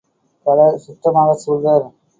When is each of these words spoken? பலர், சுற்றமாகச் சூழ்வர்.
பலர், 0.45 0.79
சுற்றமாகச் 0.79 1.43
சூழ்வர். 1.43 1.87